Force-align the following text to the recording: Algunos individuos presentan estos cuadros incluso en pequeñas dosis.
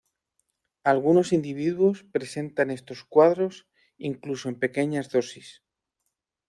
Algunos 0.83 1.31
individuos 1.31 2.03
presentan 2.11 2.71
estos 2.71 3.03
cuadros 3.05 3.67
incluso 3.99 4.49
en 4.49 4.55
pequeñas 4.57 5.11
dosis. 5.11 5.61